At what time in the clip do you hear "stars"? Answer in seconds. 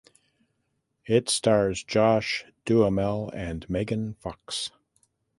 1.29-1.83